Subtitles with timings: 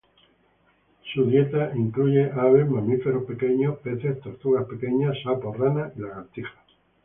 [1.13, 6.57] Su dieta incluye aves, mamíferos pequeños, peces, tortugas pequeñas, sapos, ranas y lagartijas.